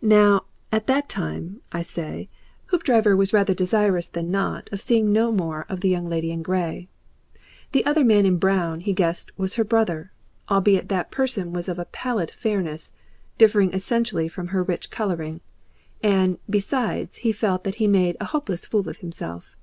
Now, 0.00 0.44
at 0.70 0.86
that 0.86 1.08
time, 1.08 1.60
I 1.72 1.82
say, 1.82 2.28
Hoopdriver 2.66 3.16
was 3.16 3.32
rather 3.32 3.52
desirous 3.52 4.06
than 4.06 4.30
not 4.30 4.72
of 4.72 4.80
seeing 4.80 5.10
no 5.12 5.32
more 5.32 5.66
of 5.68 5.80
the 5.80 5.88
Young 5.88 6.08
Lady 6.08 6.30
in 6.30 6.42
Grey. 6.44 6.86
The 7.72 7.84
other 7.84 8.04
man 8.04 8.26
in 8.26 8.36
brown 8.38 8.78
he 8.82 8.92
guessed 8.92 9.36
was 9.36 9.54
her 9.56 9.64
brother, 9.64 10.12
albeit 10.48 10.88
that 10.90 11.10
person 11.10 11.52
was 11.52 11.68
of 11.68 11.80
a 11.80 11.84
pallid 11.84 12.30
fairness, 12.30 12.92
differing 13.38 13.72
essentially 13.74 14.28
from 14.28 14.46
her 14.54 14.62
rich 14.62 14.88
colouring; 14.88 15.40
and, 16.00 16.38
besides, 16.48 17.16
he 17.16 17.32
felt 17.32 17.66
he 17.66 17.84
had 17.86 17.90
made 17.92 18.16
a 18.20 18.26
hopeless 18.26 18.66
fool 18.66 18.88
of 18.88 18.98
himself. 18.98 19.56